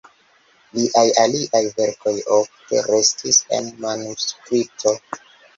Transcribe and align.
Liaj 0.77 1.03
aliaj 1.23 1.61
verkoj 1.81 2.13
ofte 2.37 2.81
restis 2.89 3.41
en 3.59 3.71
manuskripto. 3.85 4.99